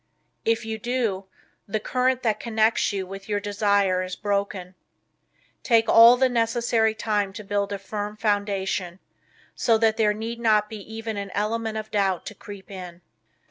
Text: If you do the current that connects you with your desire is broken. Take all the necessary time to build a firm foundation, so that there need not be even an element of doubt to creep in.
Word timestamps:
If 0.45 0.65
you 0.65 0.79
do 0.79 1.25
the 1.67 1.79
current 1.79 2.23
that 2.23 2.39
connects 2.39 2.91
you 2.91 3.05
with 3.05 3.29
your 3.29 3.39
desire 3.39 4.01
is 4.01 4.15
broken. 4.15 4.73
Take 5.61 5.87
all 5.87 6.17
the 6.17 6.27
necessary 6.27 6.95
time 6.95 7.31
to 7.33 7.43
build 7.43 7.71
a 7.71 7.77
firm 7.77 8.17
foundation, 8.17 8.97
so 9.53 9.77
that 9.77 9.97
there 9.97 10.15
need 10.15 10.39
not 10.39 10.71
be 10.71 10.77
even 10.91 11.17
an 11.17 11.29
element 11.35 11.77
of 11.77 11.91
doubt 11.91 12.25
to 12.25 12.33
creep 12.33 12.71
in. 12.71 13.01